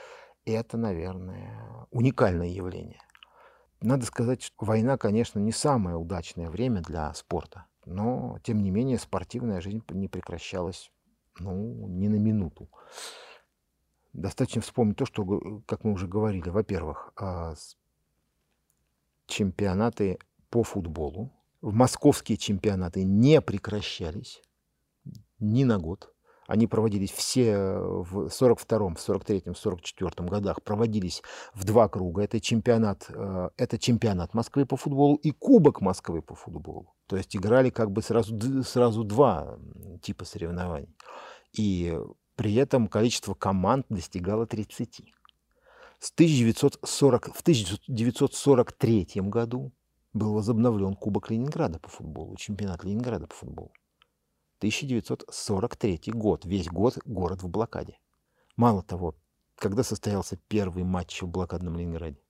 [0.47, 3.01] это, наверное, уникальное явление.
[3.81, 8.99] Надо сказать, что война, конечно, не самое удачное время для спорта, но, тем не менее,
[8.99, 10.91] спортивная жизнь не прекращалась
[11.39, 12.69] ну, ни на минуту.
[14.13, 17.55] Достаточно вспомнить то, что, как мы уже говорили, во-первых, а,
[19.27, 20.19] чемпионаты
[20.51, 24.43] по футболу, московские чемпионаты не прекращались
[25.39, 26.15] ни на год.
[26.47, 31.23] Они проводились все в 42-м, 43-м, 44-м годах, проводились
[31.55, 32.23] в два круга.
[32.23, 36.95] Это чемпионат, э, это чемпионат Москвы по футболу и Кубок Москвы по футболу.
[37.07, 39.59] То есть играли как бы сразу, сразу два
[40.03, 40.95] типа соревнований.
[41.55, 41.97] И
[42.37, 45.03] при этом количество команд достигало 30.
[46.01, 49.73] С 1940, в 1943 году
[50.13, 53.73] был возобновлен Кубок Ленинграда по футболу, чемпионат Ленинграда по футболу.
[54.59, 57.99] 1943 год, весь год город в блокаде.
[58.57, 59.15] Мало того,
[59.57, 62.24] когда состоялся первый матч в блокадном Ленинграде?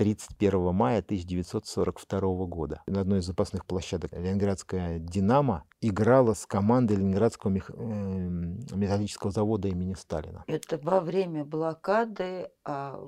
[0.00, 2.82] 31 мая 1942 года.
[2.86, 7.68] На одной из запасных площадок Ленинградская «Динамо» играла с командой Ленинградского мех...
[7.68, 10.42] Эм, металлического завода имени Сталина.
[10.46, 12.98] Это во время блокады, а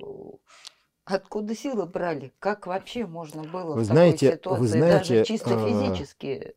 [1.05, 2.31] откуда силы брали?
[2.37, 6.53] Как вообще можно было вы в знаете, такой ситуации, вы знаете, даже чисто а, физически?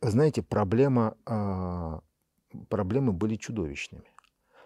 [0.00, 2.00] Знаете, проблема, а,
[2.70, 4.10] проблемы были чудовищными.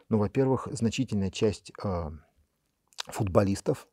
[0.09, 2.13] Ну, во-первых, значительная часть а,
[3.09, 3.89] футболистов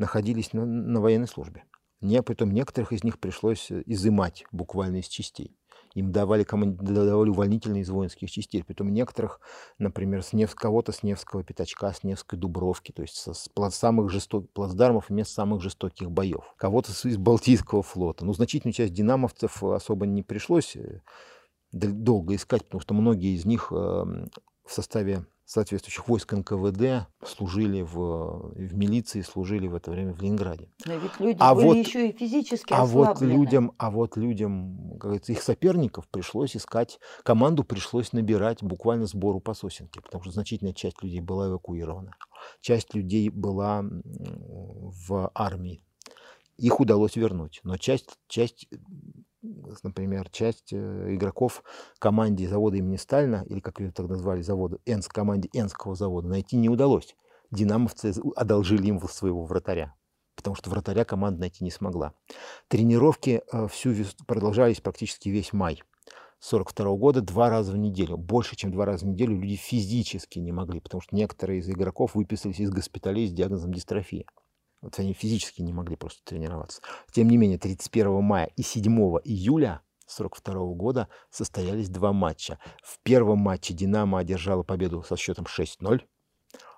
[0.00, 1.64] находились на, на военной службе.
[2.00, 5.56] Не, притом некоторых из них пришлось э, изымать буквально из частей.
[5.94, 6.78] Им давали, команд...
[6.78, 8.64] давали увольнительные из воинских частей.
[8.64, 9.40] Притом некоторых,
[9.78, 10.54] например, с Нев...
[10.54, 13.74] кого-то с Невского пятачка, с Невской Дубровки, то есть с плац...
[13.74, 16.54] самых жестоких плацдармов и мест самых жестоких боев.
[16.56, 18.24] Кого-то из Балтийского флота.
[18.24, 21.00] Но значительную часть динамовцев особо не пришлось э,
[21.72, 24.30] долго искать, потому что многие из них эм,
[24.64, 30.68] в составе соответствующих войск НКВД служили в, в милиции, служили в это время в Ленинграде.
[30.86, 34.92] Но ведь люди а были вот, еще и физически а вот людям, а вот людям,
[34.92, 40.32] как говорится, их соперников пришлось искать, команду пришлось набирать буквально сбору по сосенке, потому что
[40.32, 42.12] значительная часть людей была эвакуирована,
[42.60, 45.82] часть людей была в армии,
[46.58, 48.68] их удалось вернуть, но часть, часть
[49.82, 51.62] например, часть э, игроков
[51.98, 56.56] команде завода имени Сталина, или как ее тогда назвали, завода Энск, команде Энского завода, найти
[56.56, 57.16] не удалось.
[57.50, 59.94] Динамовцы одолжили им своего вратаря,
[60.36, 62.14] потому что вратаря команда найти не смогла.
[62.68, 63.94] Тренировки э, всю
[64.26, 65.82] продолжались практически весь май.
[66.40, 68.16] 42 года два раза в неделю.
[68.16, 72.14] Больше, чем два раза в неделю люди физически не могли, потому что некоторые из игроков
[72.14, 74.24] выписались из госпиталей с диагнозом дистрофия.
[74.82, 76.80] Вот они физически не могли просто тренироваться.
[77.12, 78.90] Тем не менее, 31 мая и 7
[79.24, 82.58] июля 1942 года состоялись два матча.
[82.82, 86.00] В первом матче «Динамо» одержала победу со счетом 6-0.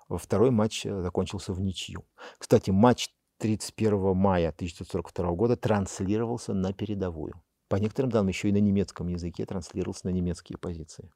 [0.09, 2.05] Во второй матч э, закончился в ничью.
[2.37, 7.41] Кстати, матч 31 мая 1942 года транслировался на передовую.
[7.67, 11.11] По некоторым данным, еще и на немецком языке транслировался на немецкие позиции.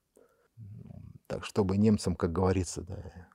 [1.28, 3.27] Так, чтобы немцам, как говорится, да,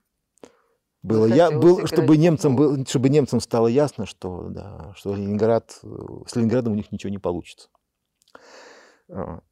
[1.02, 5.88] было я, был, чтобы немцам, был, чтобы немцам стало ясно, что, да, что Ленинград, э,
[6.26, 7.68] с Ленинградом у них ничего не получится.
[9.08, 9.44] Вот.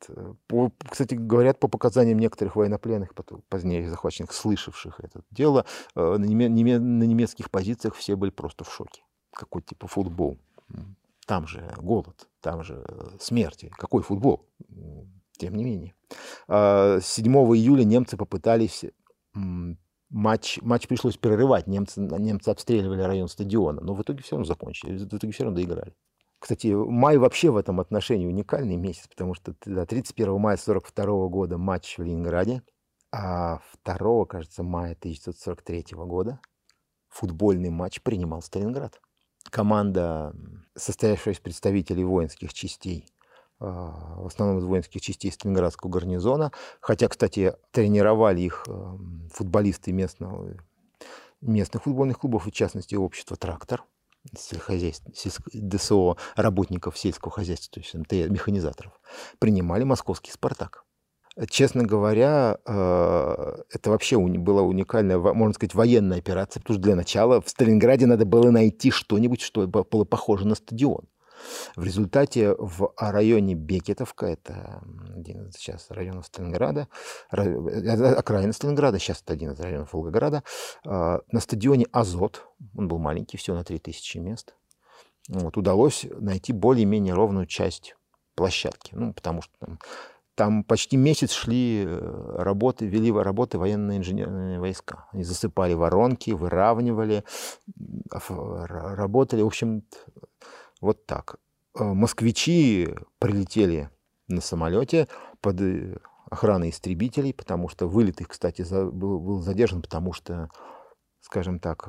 [0.46, 3.12] По, кстати, говорят, по показаниям некоторых военнопленных,
[3.48, 8.64] позднее захваченных, слышавших это дело, э, на, неме, неме, на немецких позициях все были просто
[8.64, 9.02] в шоке.
[9.32, 10.38] Какой типа футбол?
[11.26, 13.72] Там же голод, там же э, смерти.
[13.76, 14.46] Какой футбол?
[15.36, 15.94] Тем не менее.
[16.48, 18.84] 7 а, июля немцы попытались
[20.10, 24.98] матч, матч пришлось прерывать, немцы, немцы обстреливали район стадиона, но в итоге все равно закончили,
[24.98, 25.94] в итоге все равно доиграли.
[26.38, 31.58] Кстати, май вообще в этом отношении уникальный месяц, потому что да, 31 мая 1942 года
[31.58, 32.62] матч в Ленинграде,
[33.12, 36.40] а 2, кажется, мая 1943 года
[37.08, 39.00] футбольный матч принимал Сталинград.
[39.50, 40.34] Команда,
[40.76, 43.06] состоявшая из представителей воинских частей
[43.60, 46.50] в основном из воинских частей Сталинградского гарнизона.
[46.80, 48.98] Хотя, кстати, тренировали их а,
[49.32, 50.56] футболисты местного,
[51.42, 53.84] местных футбольных клубов, в частности, общество «Трактор»,
[54.36, 55.06] сельскохозяйств,
[55.52, 58.98] ДСО работников сельского хозяйства, то есть МТ, механизаторов,
[59.38, 60.84] принимали московский «Спартак».
[61.48, 67.40] Честно говоря, а, это вообще была уникальная, можно сказать, военная операция, потому что для начала
[67.40, 71.04] в Сталинграде надо было найти что-нибудь, что было похоже на стадион.
[71.76, 74.82] В результате в районе Бекетовка, это
[75.14, 76.88] один из сейчас районов Сталинграда,
[77.32, 80.42] э, окраина Сталинграда, сейчас это один из районов Волгограда,
[80.84, 84.54] а, на стадионе «Азот», он был маленький, всего на 3000 мест,
[85.28, 87.94] вот, удалось найти более-менее ровную часть
[88.34, 89.78] площадки, ну, потому что там
[90.36, 95.06] Там почти месяц шли э, работы, вели работы военные инженерные войска.
[95.12, 97.24] Они засыпали воронки, выравнивали,
[98.10, 99.42] работали.
[99.42, 99.82] В общем,
[100.80, 101.36] вот так.
[101.78, 103.90] Э, москвичи прилетели
[104.28, 105.08] на самолете
[105.40, 105.98] под э,
[106.30, 110.48] охраной истребителей, потому что вылет их, кстати, был, был задержан, потому что,
[111.20, 111.88] скажем так,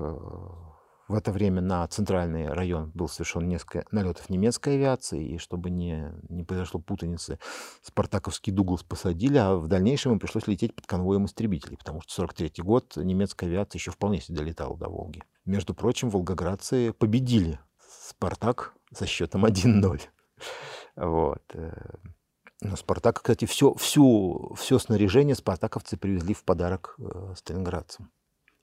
[1.12, 6.14] в это время на центральный район был совершен несколько налетов немецкой авиации, и чтобы не,
[6.30, 7.38] не произошло путаницы,
[7.82, 12.64] спартаковский Дуглас посадили, а в дальнейшем им пришлось лететь под конвоем истребителей, потому что 43
[12.64, 15.22] год немецкая авиация еще вполне себе долетала до Волги.
[15.44, 17.60] Между прочим, волгоградцы победили
[18.08, 20.02] Спартак со счетом 1-0.
[20.96, 21.44] Вот.
[21.54, 21.72] Э,
[22.62, 28.12] но Спартак, кстати, все, всю, все снаряжение спартаковцы привезли в подарок э, сталинградцам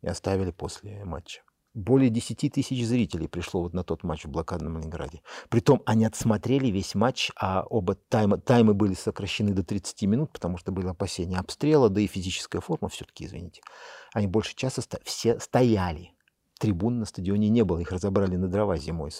[0.02, 1.42] и оставили после матча
[1.78, 5.22] более 10 тысяч зрителей пришло вот на тот матч в блокадном Ленинграде.
[5.48, 10.58] Притом они отсмотрели весь матч, а оба тайма, таймы были сокращены до 30 минут, потому
[10.58, 13.60] что были опасения обстрела, да и физическая форма все-таки, извините.
[14.12, 14.98] Они больше часа сто...
[15.04, 16.12] все стояли.
[16.58, 19.12] Трибун на стадионе не было, их разобрали на дрова зимой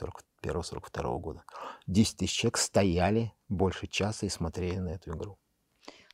[0.43, 1.45] 41-42 года.
[1.87, 5.39] 10 тысяч человек стояли больше часа и смотрели на эту игру.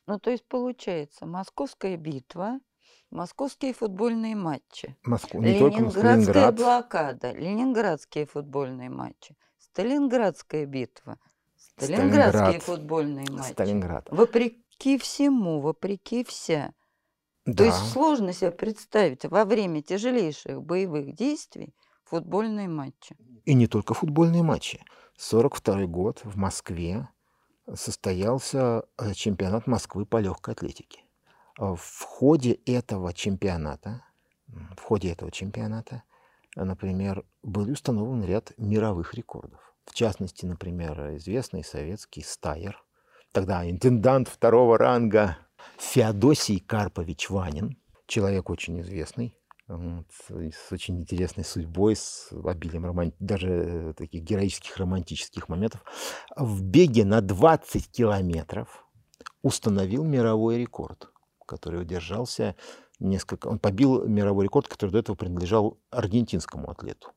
[0.07, 2.59] Ну, то есть, получается, московская битва–
[3.11, 4.97] Московские футбольные матчи.
[5.03, 6.55] Москву, не Ленинградская Ленинград.
[6.55, 7.31] блокада.
[7.31, 9.37] Ленинградские футбольные матчи.
[9.57, 11.17] Сталинградская битва.
[11.55, 12.63] Сталинградские Сталинград.
[12.63, 13.51] футбольные матчи.
[13.53, 14.07] Сталинград.
[14.11, 16.73] Вопреки всему, вопреки вся.
[17.45, 17.53] Да.
[17.53, 21.75] То есть сложно себе представить во время тяжелейших боевых действий
[22.19, 23.15] футбольные матчи.
[23.45, 24.83] И не только футбольные матчи.
[25.17, 27.07] 42 год в Москве
[27.73, 31.01] состоялся э, чемпионат Москвы по легкой атлетике.
[31.57, 34.03] А, в ходе этого чемпионата,
[34.47, 36.03] в ходе этого чемпионата,
[36.55, 39.59] например, был установлен ряд мировых рекордов.
[39.85, 42.83] В частности, например, известный советский стайер,
[43.31, 45.37] тогда интендант второго ранга
[45.77, 49.37] Феодосий Карпович Ванин, человек очень известный,
[49.67, 53.13] вот, с очень интересной судьбой, с обилием роман...
[53.19, 55.83] даже таких героических романтических моментов,
[56.35, 58.85] в беге на 20 километров
[59.41, 61.09] установил мировой рекорд–
[61.45, 62.55] который удержался
[62.99, 63.47] несколько...
[63.47, 67.11] Он побил мировой рекорд, который до этого принадлежал аргентинскому атлету.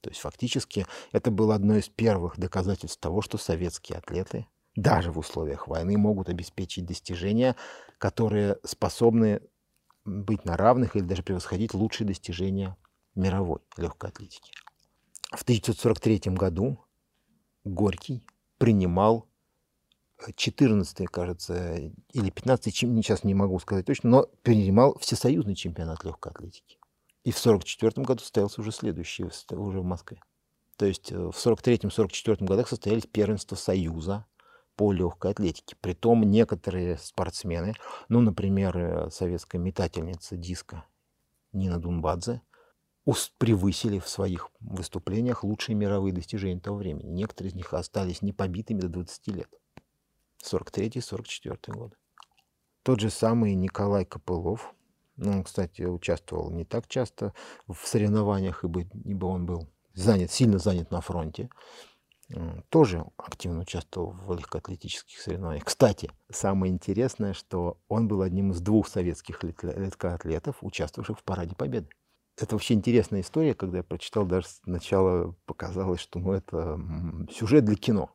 [0.00, 5.18] То есть фактически это было одно из первых доказательств того, что советские атлеты даже в
[5.18, 7.56] условиях войны могут обеспечить достижения,
[7.98, 9.40] которые способны
[10.04, 12.76] быть на равных или даже превосходить лучшие достижения
[13.14, 14.52] мировой легкой атлетики.
[15.32, 16.78] В 1943 году
[17.64, 18.26] Горький
[18.58, 19.26] принимал
[20.36, 21.76] 14 кажется,
[22.12, 26.78] или 15 сейчас не могу сказать точно, но принимал всесоюзный чемпионат легкой атлетики.
[27.24, 30.20] И в 44 году состоялся уже следующий, уже в Москве.
[30.76, 34.26] То есть э, в 43-44 годах состоялись первенства Союза
[34.76, 35.76] по легкой атлетике.
[35.80, 37.74] Притом некоторые спортсмены,
[38.08, 40.84] ну, например, э, советская метательница диска
[41.52, 42.42] Нина Дунбадзе,
[43.38, 47.10] превысили в своих выступлениях лучшие мировые достижения того времени.
[47.10, 49.48] Некоторые из них остались непобитыми до 20 лет.
[50.42, 51.96] 43-44 годы.
[52.82, 54.74] Тот же самый Николай Копылов,
[55.16, 57.32] ну, он, кстати, участвовал не так часто
[57.66, 61.48] в соревнованиях, ибо, ибо он был занят, сильно занят на фронте,
[62.68, 65.64] тоже активно участвовал в легкоатлетических соревнованиях.
[65.64, 71.88] Кстати, самое интересное, что он был одним из двух советских легкоатлетов, участвовавших в Параде Победы.
[72.36, 76.80] Это вообще интересная история, когда я прочитал, даже сначала показалось, что ну, это
[77.32, 78.10] сюжет для кино.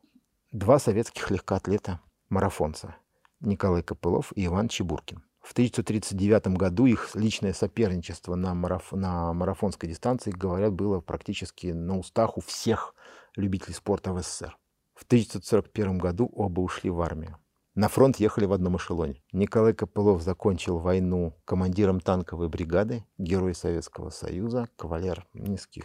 [0.52, 2.96] Два советских легкоатлета марафонца
[3.40, 5.22] Николай Копылов и Иван Чебуркин.
[5.40, 8.92] В 1939 году их личное соперничество на, мараф...
[8.92, 12.94] на марафонской дистанции, говорят, было практически на устах у всех
[13.36, 14.56] любителей спорта в СССР.
[14.94, 17.38] В 1941 году оба ушли в армию.
[17.74, 19.22] На фронт ехали в одном эшелоне.
[19.32, 25.84] Николай Копылов закончил войну командиром танковой бригады, герой Советского Союза, кавалер низких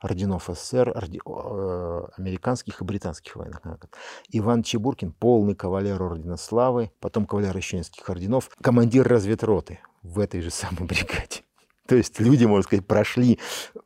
[0.00, 1.20] орденов СССР, орди...
[1.24, 3.88] э, американских и британских наград.
[4.30, 10.50] Иван Чебуркин, полный кавалер Ордена Славы, потом кавалер еще орденов, командир разведроты в этой же
[10.50, 11.42] самой бригаде.
[11.86, 13.38] То есть люди, можно сказать, прошли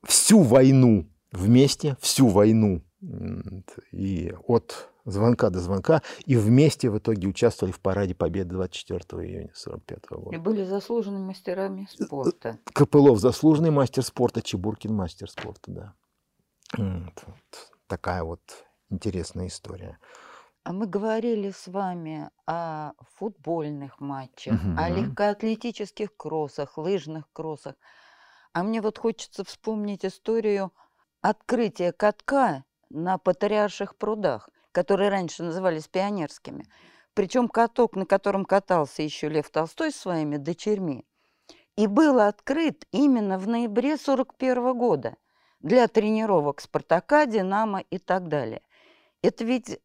[0.04, 2.82] всю войну вместе, всю войну
[3.92, 9.50] и от звонка до звонка, и вместе в итоге участвовали в параде Победы 24 июня
[9.54, 10.36] 45 года.
[10.36, 12.58] И были заслуженными мастерами спорта.
[12.72, 15.94] Копылов заслуженный мастер спорта, Чебуркин мастер спорта, да.
[16.76, 18.40] Вот такая вот
[18.90, 19.98] интересная история.
[20.64, 24.74] А мы говорили с вами о футбольных матчах, угу.
[24.76, 27.76] о легкоатлетических кроссах, лыжных кроссах.
[28.52, 30.72] А мне вот хочется вспомнить историю
[31.28, 36.66] открытия катка на Патриарших прудах, которые раньше назывались пионерскими.
[37.14, 41.06] причем каток, на котором катался еще Лев Толстой с своими дочерьми,
[41.74, 45.16] и был открыт именно в ноябре 1941 года
[45.60, 48.60] для тренировок «Спартака», «Динамо» и так далее.
[49.22, 49.80] Это ведь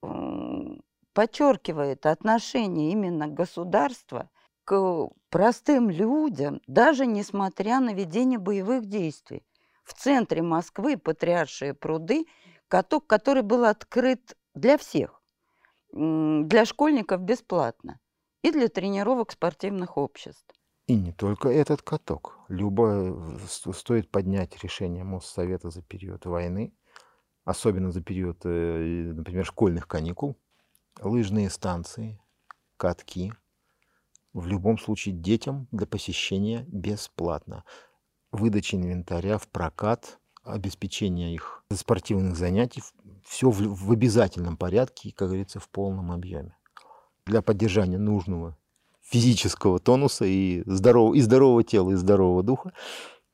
[1.14, 4.30] подчеркивает отношение именно государства
[4.66, 9.44] к простым людям, даже несмотря на ведение боевых действий.
[9.92, 12.26] В центре Москвы Патриаршие пруды,
[12.70, 15.22] каток, который был открыт для всех
[15.92, 18.00] для школьников бесплатно
[18.42, 20.46] и для тренировок спортивных обществ.
[20.88, 22.40] И не только этот каток.
[22.48, 23.38] Любое
[23.74, 26.74] стоит поднять решение Моссовета за период войны,
[27.44, 30.38] особенно за период, э, например, школьных каникул,
[31.02, 32.18] лыжные станции,
[32.78, 33.34] катки.
[34.32, 37.66] В любом случае детям для посещения бесплатно.
[38.32, 42.82] Выдача инвентаря в прокат, обеспечение их спортивных занятий
[43.26, 46.56] все в, в обязательном порядке как говорится, в полном объеме.
[47.26, 48.58] Для поддержания нужного
[49.02, 52.74] физического тонуса и здорового, и здорового тела, и здорового духа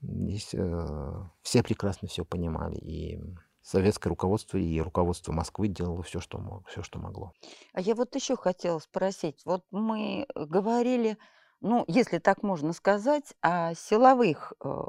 [0.01, 2.77] здесь э, все прекрасно все понимали.
[2.77, 3.19] И
[3.61, 7.33] советское руководство и руководство Москвы делало все, что, все, что могло.
[7.73, 9.41] А я вот еще хотела спросить.
[9.45, 11.17] Вот мы говорили,
[11.61, 14.83] ну, если так можно сказать, о силовых э,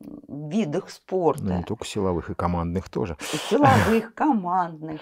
[0.00, 1.44] видах спорта.
[1.44, 3.16] Ну, не только силовых, и командных тоже.
[3.32, 5.00] И силовых, командных.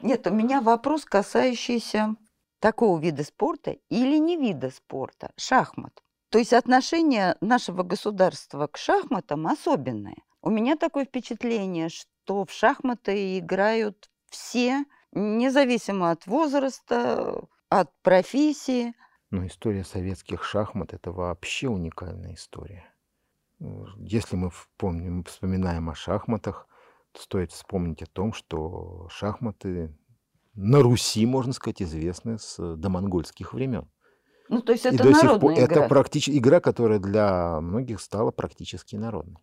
[0.00, 2.16] Нет, у меня вопрос, касающийся
[2.60, 6.02] такого вида спорта или не вида спорта, шахмат.
[6.30, 10.16] То есть отношение нашего государства к шахматам особенное.
[10.42, 18.94] У меня такое впечатление, что в шахматы играют все, независимо от возраста, от профессии.
[19.30, 22.84] Но история советских шахмат– это вообще уникальная история.
[23.98, 26.68] Если мы помним, вспоминаем о шахматах,
[27.12, 29.96] то стоит вспомнить о том, что шахматы
[30.54, 33.90] на Руси, можно сказать, известны с домонгольских времен.
[34.48, 35.62] Ну, то есть это И народная пор, игра.
[35.62, 39.42] Это практически игра, которая для многих стала практически народной.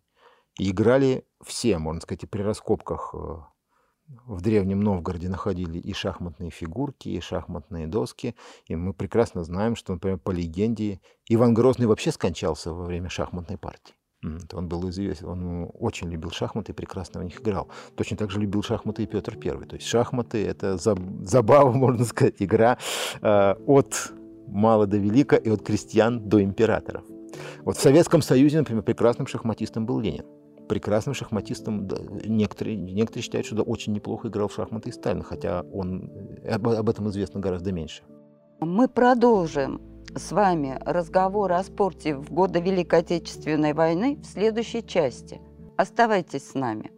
[0.58, 3.36] И играли все, можно сказать, и при раскопках э,
[4.26, 8.34] в Древнем Новгороде находили и шахматные фигурки, и шахматные доски.
[8.66, 13.58] И мы прекрасно знаем, что, например, по легенде Иван Грозный вообще скончался во время шахматной
[13.58, 13.94] партии.
[14.52, 17.68] Он был известен, он очень любил шахматы и прекрасно в них играл.
[17.94, 19.66] Точно так же любил шахматы и Петр I.
[19.66, 22.78] То есть шахматы— это забава, можно сказать, игра
[23.20, 24.12] э, от
[24.46, 27.04] мала до велика и от крестьян до императоров.
[27.64, 30.24] Вот в Советском Союзе, например, прекрасным шахматистом был Ленин.
[30.68, 31.88] Прекрасным шахматистом,
[32.24, 36.10] некоторые, некоторые считают, что очень неплохо играл в шахматы и Сталин, хотя он,
[36.48, 38.02] об, об этом известно гораздо меньше.
[38.60, 39.80] Мы продолжим
[40.16, 45.40] с вами разговор о спорте в годы Великой Отечественной войны в следующей части.
[45.76, 46.92] Оставайтесь с нами.